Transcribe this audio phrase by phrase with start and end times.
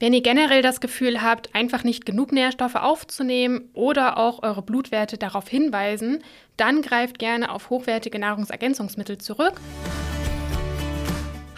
[0.00, 5.18] Wenn ihr generell das Gefühl habt, einfach nicht genug Nährstoffe aufzunehmen oder auch eure Blutwerte
[5.18, 6.22] darauf hinweisen,
[6.56, 9.54] dann greift gerne auf hochwertige Nahrungsergänzungsmittel zurück.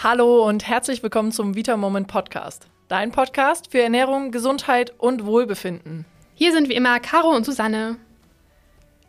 [0.03, 2.67] Hallo und herzlich willkommen zum Vita Moment Podcast.
[2.89, 6.07] Dein Podcast für Ernährung, Gesundheit und Wohlbefinden.
[6.35, 7.99] Hier sind wie immer Caro und Susanne.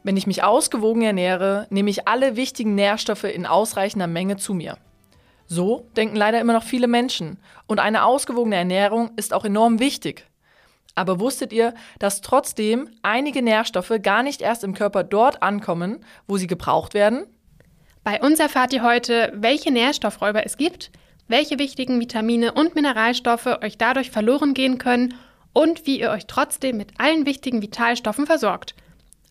[0.03, 4.77] Wenn ich mich ausgewogen ernähre, nehme ich alle wichtigen Nährstoffe in ausreichender Menge zu mir.
[5.53, 7.37] So denken leider immer noch viele Menschen.
[7.67, 10.25] Und eine ausgewogene Ernährung ist auch enorm wichtig.
[10.95, 16.37] Aber wusstet ihr, dass trotzdem einige Nährstoffe gar nicht erst im Körper dort ankommen, wo
[16.37, 17.25] sie gebraucht werden?
[18.05, 20.89] Bei uns erfahrt ihr heute, welche Nährstoffräuber es gibt,
[21.27, 25.15] welche wichtigen Vitamine und Mineralstoffe euch dadurch verloren gehen können
[25.51, 28.73] und wie ihr euch trotzdem mit allen wichtigen Vitalstoffen versorgt.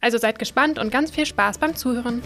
[0.02, 2.21] Also seid gespannt und ganz viel Spaß beim Zuhören.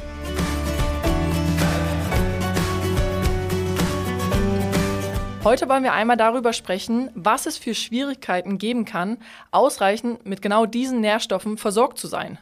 [5.44, 9.18] Heute wollen wir einmal darüber sprechen, was es für Schwierigkeiten geben kann,
[9.50, 12.38] ausreichend mit genau diesen Nährstoffen versorgt zu sein.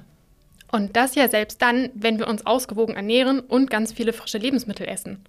[0.71, 4.87] Und das ja selbst dann, wenn wir uns ausgewogen ernähren und ganz viele frische Lebensmittel
[4.87, 5.25] essen.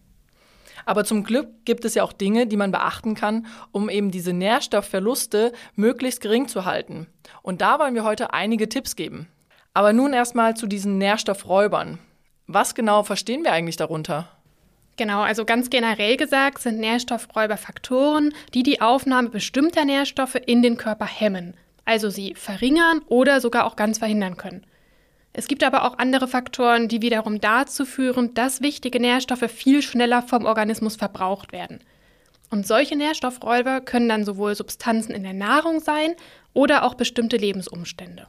[0.86, 4.34] Aber zum Glück gibt es ja auch Dinge, die man beachten kann, um eben diese
[4.34, 7.08] Nährstoffverluste möglichst gering zu halten.
[7.42, 9.28] Und da wollen wir heute einige Tipps geben.
[9.74, 11.98] Aber nun erstmal zu diesen Nährstoffräubern.
[12.46, 14.30] Was genau verstehen wir eigentlich darunter?
[14.96, 20.78] Genau, also ganz generell gesagt sind Nährstoffräuber Faktoren, die die Aufnahme bestimmter Nährstoffe in den
[20.78, 24.66] Körper hemmen, also sie verringern oder sogar auch ganz verhindern können.
[25.34, 30.22] Es gibt aber auch andere Faktoren, die wiederum dazu führen, dass wichtige Nährstoffe viel schneller
[30.22, 31.80] vom Organismus verbraucht werden.
[32.52, 36.14] Und solche Nährstoffräuber können dann sowohl Substanzen in der Nahrung sein
[36.54, 38.28] oder auch bestimmte Lebensumstände.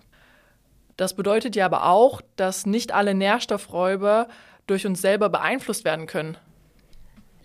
[0.97, 4.29] Das bedeutet ja aber auch, dass nicht alle Nährstoffräuber
[4.67, 6.39] durch uns selber beeinflusst werden können.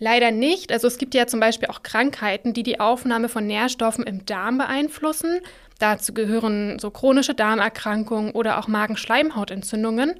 [0.02, 0.72] Leider nicht.
[0.72, 4.56] Also es gibt ja zum Beispiel auch Krankheiten, die die Aufnahme von Nährstoffen im Darm
[4.56, 5.40] beeinflussen.
[5.78, 10.14] Dazu gehören so chronische Darmerkrankungen oder auch Magenschleimhautentzündungen.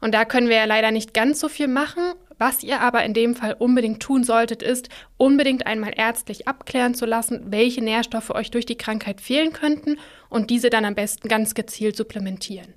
[0.00, 2.02] Und da können wir ja leider nicht ganz so viel machen.
[2.36, 7.06] Was ihr aber in dem Fall unbedingt tun solltet, ist, unbedingt einmal ärztlich abklären zu
[7.06, 11.54] lassen, welche Nährstoffe euch durch die Krankheit fehlen könnten und diese dann am besten ganz
[11.54, 12.74] gezielt supplementieren.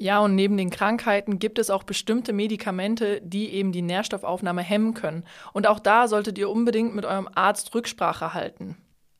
[0.00, 4.94] Ja, und neben den Krankheiten gibt es auch bestimmte Medikamente, die eben die Nährstoffaufnahme hemmen
[4.94, 5.24] können.
[5.52, 8.78] Und auch da solltet ihr unbedingt mit eurem Arzt Rücksprache halten.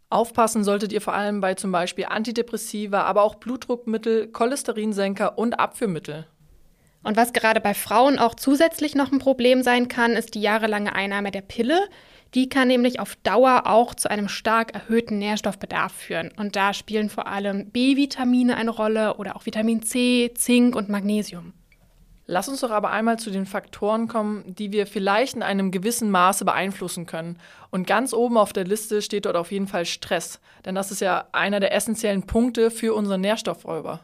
[0.09, 6.27] Aufpassen solltet ihr vor allem bei zum Beispiel Antidepressiva, aber auch Blutdruckmittel, Cholesterinsenker und Abführmittel.
[7.03, 10.95] Und was gerade bei Frauen auch zusätzlich noch ein Problem sein kann, ist die jahrelange
[10.95, 11.79] Einnahme der Pille.
[12.35, 16.31] Die kann nämlich auf Dauer auch zu einem stark erhöhten Nährstoffbedarf führen.
[16.37, 21.53] Und da spielen vor allem B-Vitamine eine Rolle oder auch Vitamin C, Zink und Magnesium.
[22.33, 26.13] Lass uns doch aber einmal zu den Faktoren kommen, die wir vielleicht in einem gewissen
[26.13, 27.41] Maße beeinflussen können.
[27.71, 31.01] Und ganz oben auf der Liste steht dort auf jeden Fall Stress, denn das ist
[31.01, 33.99] ja einer der essentiellen Punkte für unseren Nährstoffräuber.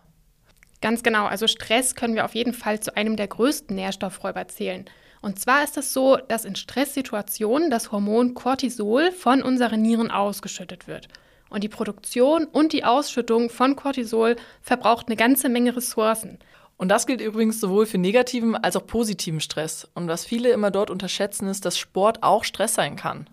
[0.81, 4.87] Ganz genau, also Stress können wir auf jeden Fall zu einem der größten Nährstoffräuber zählen.
[5.27, 10.87] Und zwar ist es so, dass in Stresssituationen das Hormon Cortisol von unseren Nieren ausgeschüttet
[10.87, 11.09] wird.
[11.51, 16.39] Und die Produktion und die Ausschüttung von Cortisol verbraucht eine ganze Menge Ressourcen.
[16.77, 19.89] Und das gilt übrigens sowohl für negativen als auch positiven Stress.
[19.95, 23.29] Und was viele immer dort unterschätzen, ist, dass Sport auch Stress sein kann.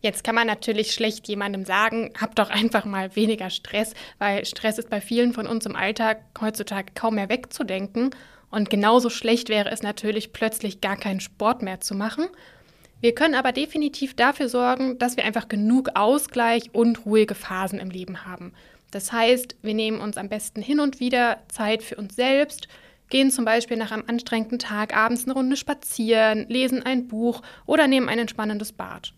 [0.00, 4.78] Jetzt kann man natürlich schlecht jemandem sagen, hab doch einfach mal weniger Stress, weil Stress
[4.78, 8.10] ist bei vielen von uns im Alltag heutzutage kaum mehr wegzudenken.
[8.54, 12.28] Und genauso schlecht wäre es natürlich, plötzlich gar keinen Sport mehr zu machen.
[13.00, 17.90] Wir können aber definitiv dafür sorgen, dass wir einfach genug Ausgleich und ruhige Phasen im
[17.90, 18.52] Leben haben.
[18.92, 22.68] Das heißt, wir nehmen uns am besten hin und wieder Zeit für uns selbst,
[23.10, 27.88] gehen zum Beispiel nach einem anstrengenden Tag abends eine Runde spazieren, lesen ein Buch oder
[27.88, 29.14] nehmen ein entspannendes Bad.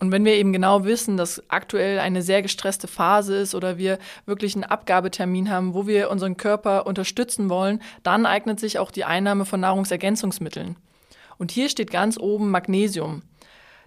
[0.00, 3.98] Und wenn wir eben genau wissen, dass aktuell eine sehr gestresste Phase ist oder wir
[4.26, 9.04] wirklich einen Abgabetermin haben, wo wir unseren Körper unterstützen wollen, dann eignet sich auch die
[9.04, 10.76] Einnahme von Nahrungsergänzungsmitteln.
[11.36, 13.22] Und hier steht ganz oben Magnesium.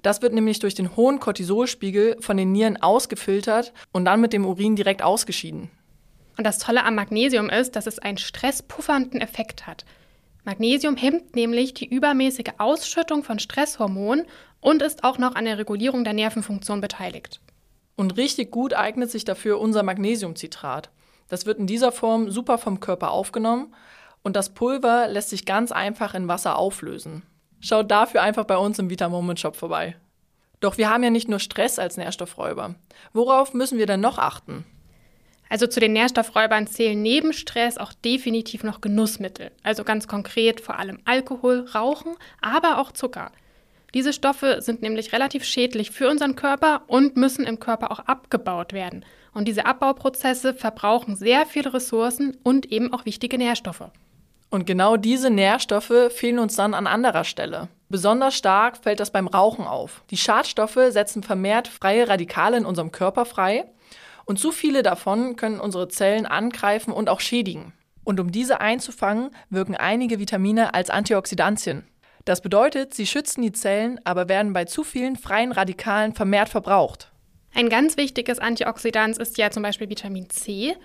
[0.01, 4.45] Das wird nämlich durch den hohen Cortisolspiegel von den Nieren ausgefiltert und dann mit dem
[4.45, 5.69] Urin direkt ausgeschieden.
[6.38, 9.86] Und das Tolle am Magnesium ist, dass es einen stresspuffernden Effekt hat.
[10.43, 14.25] Magnesium hemmt nämlich die übermäßige Ausschüttung von Stresshormonen
[14.59, 17.41] und ist auch noch an der Regulierung der Nervenfunktion beteiligt.
[17.95, 20.89] Und richtig gut eignet sich dafür unser Magnesiumcitrat.
[21.27, 23.73] Das wird in dieser Form super vom Körper aufgenommen
[24.23, 27.23] und das Pulver lässt sich ganz einfach in Wasser auflösen.
[27.59, 29.95] Schaut dafür einfach bei uns im Vita Moment Shop vorbei.
[30.59, 32.75] Doch wir haben ja nicht nur Stress als Nährstoffräuber.
[33.13, 34.65] Worauf müssen wir denn noch achten?
[35.51, 39.51] Also zu den Nährstoffräubern zählen neben Stress auch definitiv noch Genussmittel.
[39.63, 43.33] Also ganz konkret vor allem Alkohol, Rauchen, aber auch Zucker.
[43.94, 48.71] Diese Stoffe sind nämlich relativ schädlich für unseren Körper und müssen im Körper auch abgebaut
[48.71, 49.03] werden.
[49.33, 53.92] Und diese Abbauprozesse verbrauchen sehr viele Ressourcen und eben auch wichtige Nährstoffe.
[54.51, 57.68] Und genau diese Nährstoffe fehlen uns dann an anderer Stelle.
[57.89, 60.06] Besonders stark fällt das beim Rauchen auf.
[60.12, 63.65] Die Schadstoffe setzen vermehrt freie Radikale in unserem Körper frei
[64.31, 67.74] und zu viele davon können unsere Zellen angreifen und auch schädigen.
[68.06, 71.83] Und um diese einzufangen, wirken einige Vitamine als Antioxidantien.
[72.24, 77.12] Das bedeutet, sie schützen die Zellen, aber werden bei zu vielen freien Radikalen vermehrt verbraucht.
[77.54, 80.77] Ein ganz wichtiges Antioxidant ist ja zum Beispiel Vitamin C.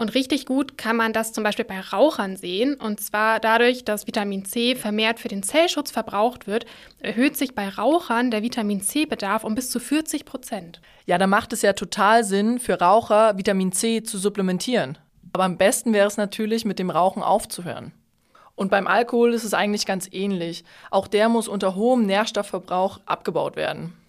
[0.00, 2.74] Und richtig gut kann man das zum Beispiel bei Rauchern sehen.
[2.74, 6.64] Und zwar dadurch, dass Vitamin C vermehrt für den Zellschutz verbraucht wird,
[7.00, 10.80] erhöht sich bei Rauchern der Vitamin C-Bedarf um bis zu 40 Prozent.
[11.04, 14.96] Ja, da macht es ja total Sinn, für Raucher Vitamin C zu supplementieren.
[15.34, 17.92] Aber am besten wäre es natürlich, mit dem Rauchen aufzuhören.
[18.54, 20.64] Und beim Alkohol ist es eigentlich ganz ähnlich.
[20.90, 23.99] Auch der muss unter hohem Nährstoffverbrauch abgebaut werden.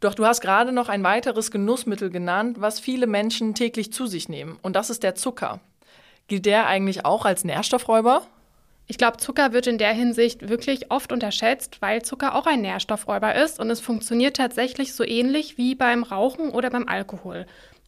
[0.00, 4.28] Doch du hast gerade noch ein weiteres Genussmittel genannt, was viele Menschen täglich zu sich
[4.28, 5.60] nehmen, und das ist der Zucker.
[6.28, 8.22] Gilt der eigentlich auch als Nährstoffräuber?
[8.88, 13.34] Ich glaube, Zucker wird in der Hinsicht wirklich oft unterschätzt, weil Zucker auch ein Nährstoffräuber
[13.34, 17.46] ist und es funktioniert tatsächlich so ähnlich wie beim Rauchen oder beim Alkohol.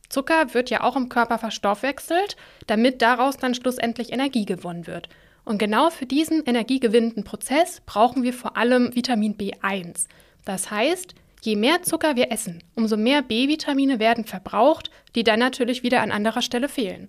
[0.09, 5.09] Zucker wird ja auch im Körper verstoffwechselt, damit daraus dann schlussendlich Energie gewonnen wird.
[5.45, 10.07] Und genau für diesen energiegewinnenden Prozess brauchen wir vor allem Vitamin B1.
[10.45, 15.83] Das heißt, Je mehr Zucker wir essen, umso mehr B-Vitamine werden verbraucht, die dann natürlich
[15.83, 17.09] wieder an anderer Stelle fehlen.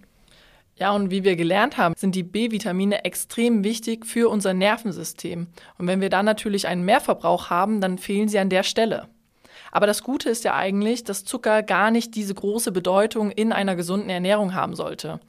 [0.75, 5.47] Ja, und wie wir gelernt haben, sind die B-Vitamine extrem wichtig für unser Nervensystem.
[5.77, 9.09] Und wenn wir dann natürlich einen Mehrverbrauch haben, dann fehlen sie an der Stelle.
[9.71, 13.75] Aber das Gute ist ja eigentlich, dass Zucker gar nicht diese große Bedeutung in einer
[13.75, 15.19] gesunden Ernährung haben sollte.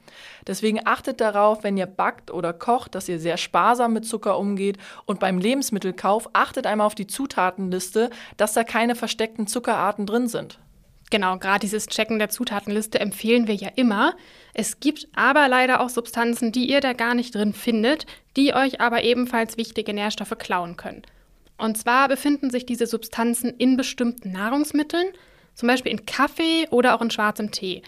[0.47, 4.77] Deswegen achtet darauf, wenn ihr backt oder kocht, dass ihr sehr sparsam mit Zucker umgeht
[5.05, 10.59] und beim Lebensmittelkauf achtet einmal auf die Zutatenliste, dass da keine versteckten Zuckerarten drin sind.
[11.11, 14.15] Genau, gerade dieses Checken der Zutatenliste empfehlen wir ja immer.
[14.53, 18.05] Es gibt aber leider auch Substanzen, die ihr da gar nicht drin findet,
[18.37, 21.01] die euch aber ebenfalls wichtige Nährstoffe klauen können.
[21.61, 25.05] Und zwar befinden sich diese Substanzen in bestimmten Nahrungsmitteln,
[25.53, 27.83] zum Beispiel in Kaffee oder auch in schwarzem Tee.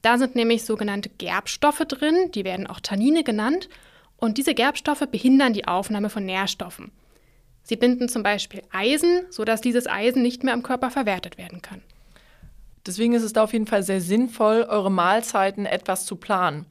[0.00, 3.68] Da sind nämlich sogenannte Gerbstoffe drin, die werden auch Tannine genannt,
[4.16, 6.92] und diese Gerbstoffe behindern die Aufnahme von Nährstoffen.
[7.62, 11.82] Sie binden zum Beispiel Eisen, sodass dieses Eisen nicht mehr im Körper verwertet werden kann.
[12.86, 16.64] Deswegen ist es da auf jeden Fall sehr sinnvoll, eure Mahlzeiten etwas zu planen.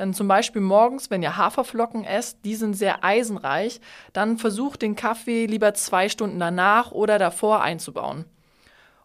[0.00, 3.82] Dann zum Beispiel morgens, wenn ihr Haferflocken esst, die sind sehr eisenreich,
[4.14, 8.24] dann versucht den Kaffee lieber zwei Stunden danach oder davor einzubauen.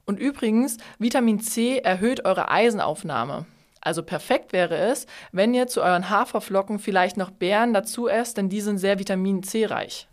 [0.05, 3.45] Und übrigens, Vitamin C erhöht eure Eisenaufnahme.
[3.81, 8.47] Also perfekt wäre es, wenn ihr zu euren Haferflocken vielleicht noch Beeren dazu esst, denn
[8.47, 10.07] die sind sehr Vitamin C reich.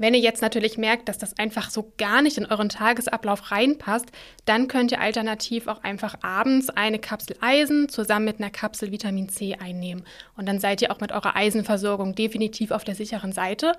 [0.00, 4.06] Wenn ihr jetzt natürlich merkt, dass das einfach so gar nicht in euren Tagesablauf reinpasst,
[4.46, 9.28] dann könnt ihr alternativ auch einfach abends eine Kapsel Eisen zusammen mit einer Kapsel Vitamin
[9.28, 10.04] C einnehmen.
[10.38, 13.74] Und dann seid ihr auch mit eurer Eisenversorgung definitiv auf der sicheren Seite.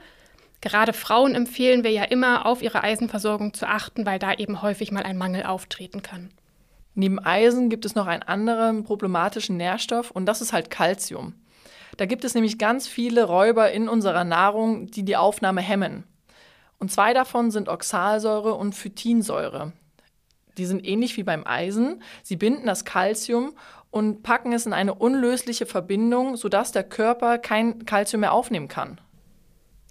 [0.62, 4.92] Gerade Frauen empfehlen wir ja immer, auf ihre Eisenversorgung zu achten, weil da eben häufig
[4.92, 6.30] mal ein Mangel auftreten kann.
[6.94, 11.34] Neben Eisen gibt es noch einen anderen problematischen Nährstoff und das ist halt Calcium.
[11.98, 16.04] Da gibt es nämlich ganz viele Räuber in unserer Nahrung, die die Aufnahme hemmen.
[16.82, 19.72] Und zwei davon sind Oxalsäure und Phytinsäure.
[20.58, 22.02] Die sind ähnlich wie beim Eisen.
[22.24, 23.54] Sie binden das Calcium
[23.92, 29.00] und packen es in eine unlösliche Verbindung, sodass der Körper kein Calcium mehr aufnehmen kann.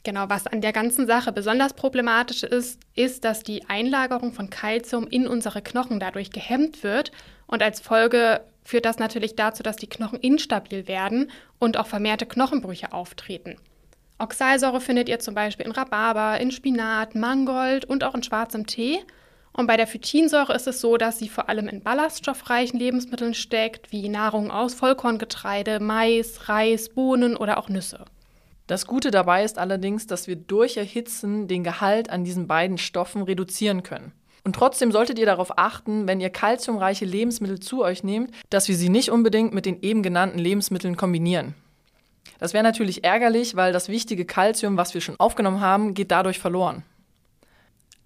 [0.03, 5.07] Genau, was an der ganzen Sache besonders problematisch ist, ist, dass die Einlagerung von Calcium
[5.07, 7.13] in unsere Knochen dadurch gehemmt wird
[7.47, 12.27] und als Folge führt das natürlich dazu, dass die Knochen instabil werden und auch vermehrte
[12.27, 13.59] Knochenbrüche auftreten.
[14.21, 18.99] Oxalsäure findet ihr zum Beispiel in Rhabarber, in Spinat, Mangold und auch in schwarzem Tee.
[19.53, 23.91] Und bei der Phytinsäure ist es so, dass sie vor allem in ballaststoffreichen Lebensmitteln steckt,
[23.93, 28.05] wie Nahrung aus Vollkorngetreide, Mais, Reis, Bohnen oder auch Nüsse.
[28.67, 33.23] Das Gute dabei ist allerdings, dass wir durch Erhitzen den Gehalt an diesen beiden Stoffen
[33.23, 34.13] reduzieren können.
[34.45, 38.77] Und trotzdem solltet ihr darauf achten, wenn ihr kalziumreiche Lebensmittel zu euch nehmt, dass wir
[38.77, 41.55] sie nicht unbedingt mit den eben genannten Lebensmitteln kombinieren.
[42.41, 46.39] Das wäre natürlich ärgerlich, weil das wichtige Kalzium, was wir schon aufgenommen haben, geht dadurch
[46.39, 46.83] verloren.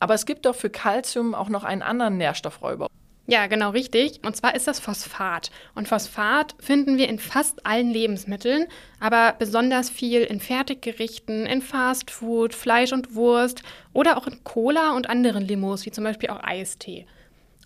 [0.01, 2.89] Aber es gibt doch für Kalzium auch noch einen anderen Nährstoffräuber.
[3.27, 4.21] Ja, genau richtig.
[4.27, 5.51] Und zwar ist das Phosphat.
[5.75, 8.67] Und Phosphat finden wir in fast allen Lebensmitteln,
[9.01, 13.63] aber besonders viel in Fertiggerichten, in Fastfood, Fleisch und Wurst
[13.95, 17.07] oder auch in Cola und anderen Limos, wie zum Beispiel auch Eistee.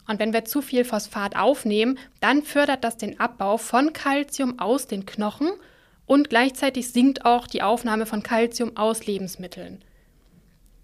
[0.06, 4.86] Und wenn wir zu viel Phosphat aufnehmen, dann fördert das den Abbau von Kalzium aus
[4.86, 5.50] den Knochen
[6.08, 9.84] und gleichzeitig sinkt auch die Aufnahme von Kalzium aus Lebensmitteln.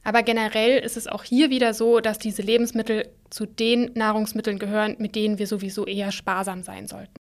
[0.05, 4.97] Aber generell ist es auch hier wieder so, dass diese Lebensmittel zu den Nahrungsmitteln gehören,
[4.99, 7.15] mit denen wir sowieso eher sparsam sein sollten.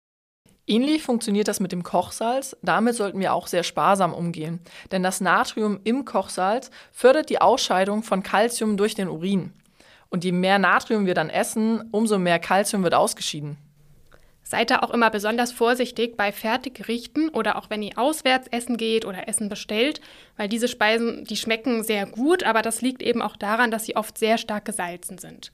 [0.66, 2.57] Ähnlich funktioniert das mit dem Kochsalz.
[2.62, 4.61] Damit sollten wir auch sehr sparsam umgehen.
[4.92, 9.52] Denn das Natrium im Kochsalz fördert die Ausscheidung von Kalzium durch den Urin.
[10.09, 13.59] Und je mehr Natrium wir dann essen, umso mehr Kalzium wird ausgeschieden.
[14.50, 19.04] Seid da auch immer besonders vorsichtig bei Fertiggerichten oder auch wenn ihr auswärts essen geht
[19.04, 20.00] oder Essen bestellt,
[20.37, 23.95] weil diese Speisen, die schmecken sehr gut, aber das liegt eben auch daran, dass sie
[23.95, 25.52] oft sehr stark gesalzen sind.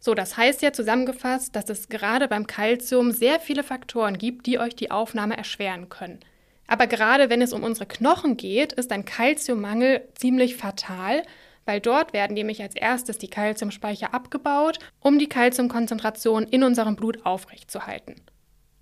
[0.00, 4.58] So, das heißt ja zusammengefasst, dass es gerade beim Kalzium sehr viele Faktoren gibt, die
[4.58, 6.20] euch die Aufnahme erschweren können.
[6.66, 11.22] Aber gerade wenn es um unsere Knochen geht, ist ein Kalziummangel ziemlich fatal,
[11.66, 17.24] weil dort werden nämlich als erstes die Kalziumspeicher abgebaut, um die Kalziumkonzentration in unserem Blut
[17.24, 18.16] aufrechtzuerhalten.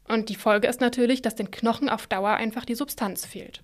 [0.08, 3.62] Und die Folge ist natürlich, dass den Knochen auf Dauer einfach die Substanz fehlt.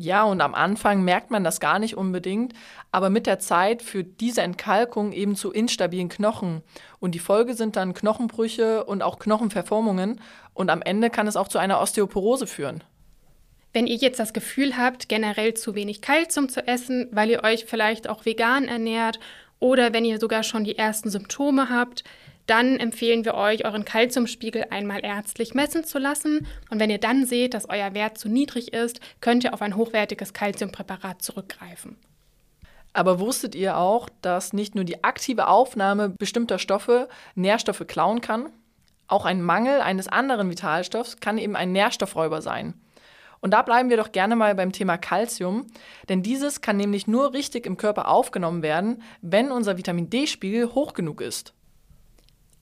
[0.00, 2.52] Ja, und am Anfang merkt man das gar nicht unbedingt,
[2.92, 6.62] aber mit der Zeit führt diese Entkalkung eben zu instabilen Knochen.
[7.00, 10.20] Und die Folge sind dann Knochenbrüche und auch Knochenverformungen.
[10.54, 12.84] Und am Ende kann es auch zu einer Osteoporose führen.
[13.78, 17.64] Wenn ihr jetzt das Gefühl habt, generell zu wenig Kalzium zu essen, weil ihr euch
[17.64, 19.20] vielleicht auch vegan ernährt
[19.60, 22.02] oder wenn ihr sogar schon die ersten Symptome habt,
[22.46, 26.48] dann empfehlen wir euch, euren Kalziumspiegel einmal ärztlich messen zu lassen.
[26.70, 29.76] Und wenn ihr dann seht, dass euer Wert zu niedrig ist, könnt ihr auf ein
[29.76, 31.98] hochwertiges Kalziumpräparat zurückgreifen.
[32.94, 38.50] Aber wusstet ihr auch, dass nicht nur die aktive Aufnahme bestimmter Stoffe Nährstoffe klauen kann?
[39.06, 42.74] Auch ein Mangel eines anderen Vitalstoffs kann eben ein Nährstoffräuber sein.
[43.40, 45.66] Und da bleiben wir doch gerne mal beim Thema Calcium,
[46.08, 50.92] denn dieses kann nämlich nur richtig im Körper aufgenommen werden, wenn unser Vitamin D-Spiegel hoch
[50.92, 51.54] genug ist.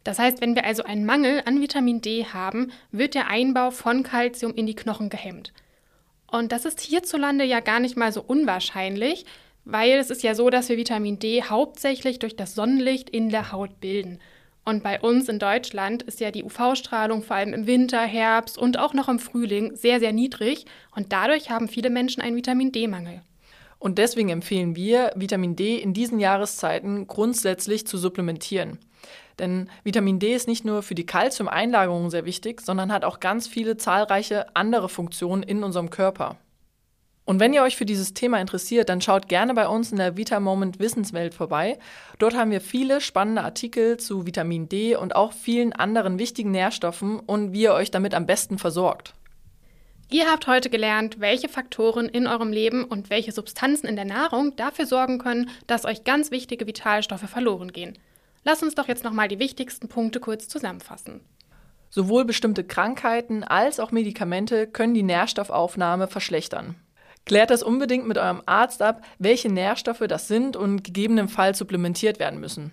[0.05, 4.03] Das heißt, wenn wir also einen Mangel an Vitamin D haben, wird der Einbau von
[4.05, 5.53] Calcium in die Knochen gehemmt.
[6.31, 9.25] Und das ist hierzulande ja gar nicht mal so unwahrscheinlich,
[9.65, 13.51] weil es ist ja so, dass wir Vitamin D hauptsächlich durch das Sonnenlicht in der
[13.51, 14.21] Haut bilden.
[14.69, 18.81] Und bei uns in Deutschland ist ja die UV-Strahlung vor allem im Winter, Herbst und
[18.81, 20.67] auch noch im Frühling sehr, sehr niedrig.
[20.97, 23.23] Und dadurch haben viele Menschen einen Vitamin D-Mangel.
[23.79, 28.81] Und deswegen empfehlen wir, Vitamin D in diesen Jahreszeiten grundsätzlich zu supplementieren.
[29.39, 33.47] Denn Vitamin D ist nicht nur für die Kalziumeinlagerung sehr wichtig, sondern hat auch ganz
[33.47, 36.39] viele zahlreiche andere Funktionen in unserem Körper.
[37.27, 40.17] Und wenn ihr euch für dieses Thema interessiert, dann schaut gerne bei uns in der
[40.17, 41.77] Vita Moment Wissenswelt vorbei.
[42.21, 47.19] Dort haben wir viele spannende Artikel zu Vitamin D und auch vielen anderen wichtigen Nährstoffen
[47.19, 49.13] und wie ihr euch damit am besten versorgt.
[50.09, 54.55] Ihr habt heute gelernt, welche Faktoren in eurem Leben und welche Substanzen in der Nahrung
[54.55, 57.99] dafür sorgen können, dass euch ganz wichtige Vitalstoffe verloren gehen.
[58.45, 61.23] Lasst uns doch jetzt nochmal die wichtigsten Punkte kurz zusammenfassen.
[61.91, 66.77] Sowohl bestimmte Krankheiten als auch Medikamente können die Nährstoffaufnahme verschlechtern.
[67.27, 72.41] Klärt das unbedingt mit eurem Arzt ab, welche Nährstoffe das sind und gegebenenfalls supplementiert werden
[72.41, 72.73] müssen.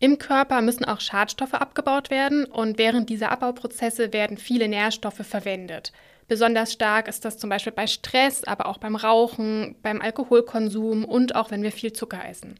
[0.00, 5.92] Im Körper müssen auch Schadstoffe abgebaut werden und während dieser Abbauprozesse werden viele Nährstoffe verwendet.
[6.28, 11.34] Besonders stark ist das zum Beispiel bei Stress, aber auch beim Rauchen, beim Alkoholkonsum und
[11.34, 12.54] auch wenn wir viel Zucker essen.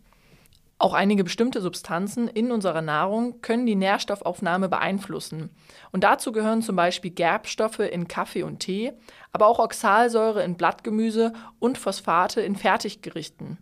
[0.81, 5.51] Auch einige bestimmte Substanzen in unserer Nahrung können die Nährstoffaufnahme beeinflussen.
[5.91, 8.93] Und dazu gehören zum Beispiel Gerbstoffe in Kaffee und Tee,
[9.33, 13.59] aber auch Oxalsäure in Blattgemüse und Phosphate in Fertiggerichten.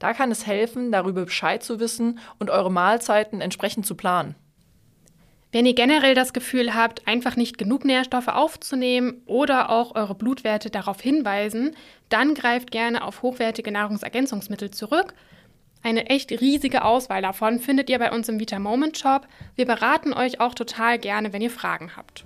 [0.00, 4.34] Da kann es helfen, darüber Bescheid zu wissen und eure Mahlzeiten entsprechend zu planen.
[5.52, 10.70] Wenn ihr generell das Gefühl habt, einfach nicht genug Nährstoffe aufzunehmen oder auch eure Blutwerte
[10.70, 11.76] darauf hinweisen,
[12.08, 15.14] dann greift gerne auf hochwertige Nahrungsergänzungsmittel zurück
[15.82, 19.26] eine echt riesige Auswahl davon findet ihr bei uns im Vita Moment Shop.
[19.54, 22.24] Wir beraten euch auch total gerne, wenn ihr Fragen habt.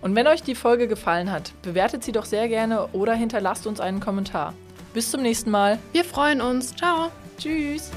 [0.00, 3.80] Und wenn euch die Folge gefallen hat, bewertet sie doch sehr gerne oder hinterlasst uns
[3.80, 4.54] einen Kommentar.
[4.94, 5.78] Bis zum nächsten Mal.
[5.92, 6.74] Wir freuen uns.
[6.76, 7.10] Ciao.
[7.38, 7.90] Tschüss.